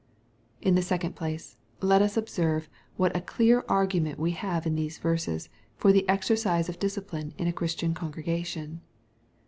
[0.63, 2.67] In the second place, let us observe
[2.97, 7.35] what a clear argu^ merit we have in these verses for the exercise of discipline
[7.37, 8.81] in a Christian congregation.